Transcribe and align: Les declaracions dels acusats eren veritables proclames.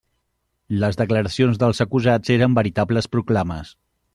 Les 0.83 0.97
declaracions 1.01 1.61
dels 1.65 1.83
acusats 1.87 2.35
eren 2.39 2.57
veritables 2.61 3.11
proclames. 3.17 3.79